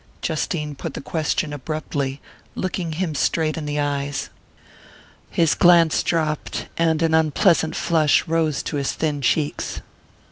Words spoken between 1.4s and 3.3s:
abruptly, looking him